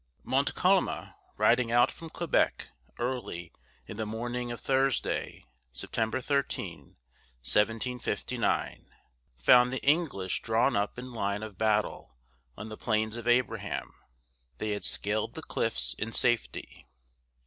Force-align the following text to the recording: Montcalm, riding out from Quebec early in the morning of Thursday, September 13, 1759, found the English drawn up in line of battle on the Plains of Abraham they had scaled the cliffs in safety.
Montcalm, 0.23 0.89
riding 1.37 1.71
out 1.71 1.91
from 1.91 2.09
Quebec 2.09 2.69
early 2.97 3.53
in 3.85 3.97
the 3.97 4.05
morning 4.07 4.51
of 4.51 4.59
Thursday, 4.59 5.45
September 5.73 6.21
13, 6.21 6.95
1759, 7.45 8.89
found 9.37 9.71
the 9.71 9.83
English 9.85 10.41
drawn 10.41 10.75
up 10.75 10.97
in 10.97 11.13
line 11.13 11.43
of 11.43 11.55
battle 11.59 12.15
on 12.57 12.69
the 12.69 12.77
Plains 12.77 13.15
of 13.15 13.27
Abraham 13.27 13.93
they 14.57 14.71
had 14.71 14.83
scaled 14.83 15.35
the 15.35 15.43
cliffs 15.43 15.93
in 15.99 16.11
safety. 16.11 16.87